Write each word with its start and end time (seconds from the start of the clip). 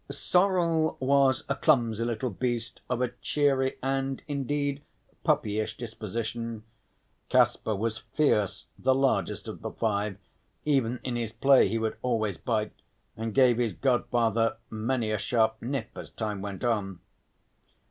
Sorel 0.09 0.97
was 0.99 1.43
a 1.47 1.53
clumsy 1.53 2.03
little 2.03 2.31
beast 2.31 2.81
of 2.89 3.03
a 3.03 3.09
cheery 3.21 3.77
and 3.83 4.23
indeed 4.27 4.81
puppyish 5.23 5.77
disposition; 5.77 6.63
Kasper 7.29 7.75
was 7.75 7.99
fierce, 8.15 8.65
the 8.79 8.95
largest 8.95 9.47
of 9.47 9.61
the 9.61 9.69
five, 9.69 10.17
even 10.65 10.99
in 11.03 11.17
his 11.17 11.31
play 11.31 11.67
he 11.67 11.77
would 11.77 11.97
always 12.01 12.39
bite, 12.39 12.81
and 13.15 13.35
gave 13.35 13.59
his 13.59 13.73
godfather 13.73 14.57
many 14.71 15.11
a 15.11 15.19
sharp 15.19 15.61
nip 15.61 15.91
as 15.93 16.09
time 16.09 16.41
went 16.41 16.63
on. 16.63 16.99